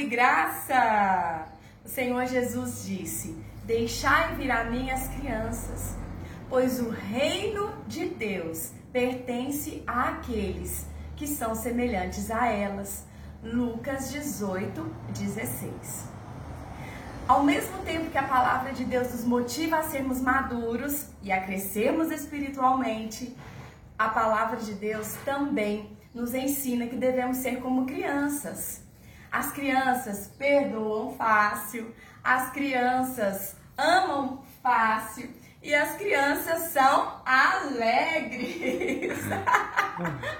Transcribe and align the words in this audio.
e 0.00 0.06
graça. 0.06 1.46
O 1.84 1.88
Senhor 1.88 2.26
Jesus 2.26 2.84
disse: 2.84 3.36
Deixai 3.64 4.34
vir 4.34 4.50
a 4.50 4.64
mim 4.64 4.90
as 4.90 5.08
crianças, 5.08 5.96
pois 6.48 6.80
o 6.80 6.88
reino 6.90 7.72
de 7.86 8.06
Deus 8.06 8.72
pertence 8.92 9.82
àqueles 9.86 10.86
que 11.16 11.26
são 11.26 11.54
semelhantes 11.54 12.30
a 12.30 12.46
elas. 12.46 13.06
Lucas 13.42 14.10
18, 14.10 14.82
16. 15.10 16.08
Ao 17.26 17.42
mesmo 17.42 17.78
tempo 17.84 18.10
que 18.10 18.18
a 18.18 18.22
palavra 18.22 18.72
de 18.72 18.84
Deus 18.84 19.12
nos 19.12 19.24
motiva 19.24 19.78
a 19.78 19.82
sermos 19.82 20.20
maduros 20.20 21.06
e 21.22 21.30
a 21.30 21.40
crescermos 21.40 22.10
espiritualmente, 22.10 23.34
a 23.98 24.08
palavra 24.08 24.56
de 24.58 24.74
Deus 24.74 25.14
também 25.24 25.96
nos 26.12 26.34
ensina 26.34 26.86
que 26.86 26.96
devemos 26.96 27.38
ser 27.38 27.60
como 27.60 27.86
crianças. 27.86 28.89
As 29.30 29.52
crianças 29.52 30.26
perdoam 30.38 31.14
fácil, 31.14 31.94
as 32.22 32.50
crianças 32.50 33.56
amam 33.76 34.42
fácil 34.62 35.30
e 35.62 35.74
as 35.74 35.96
crianças 35.96 36.72
são 36.72 37.22
alegres. 37.24 39.18